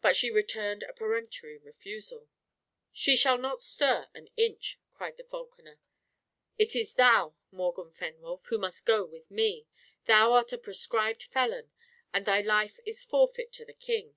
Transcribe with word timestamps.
But 0.00 0.14
she 0.14 0.30
returned 0.30 0.84
a 0.84 0.92
peremptory 0.92 1.58
refusal. 1.58 2.28
"She 2.92 3.16
shall 3.16 3.36
not 3.36 3.60
stir 3.60 4.08
an 4.14 4.28
inch!" 4.36 4.78
cried 4.94 5.16
the 5.16 5.24
falconer. 5.24 5.80
"It 6.56 6.76
is 6.76 6.92
thou, 6.94 7.34
Morgan 7.50 7.90
Fenwolf, 7.90 8.44
who 8.46 8.58
must 8.58 8.86
go 8.86 9.04
with 9.04 9.28
me. 9.28 9.66
Thou 10.04 10.34
art 10.34 10.52
a 10.52 10.58
proscribed 10.58 11.24
felon, 11.24 11.72
and 12.12 12.26
thy 12.26 12.42
life 12.42 12.78
is 12.86 13.02
forfeit 13.02 13.52
to 13.54 13.64
the 13.64 13.72
king. 13.74 14.14